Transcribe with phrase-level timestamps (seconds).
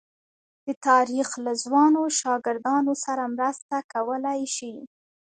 [0.65, 4.73] د تاریخ له ځوانو شاګردانو سره مرسته کولای شي.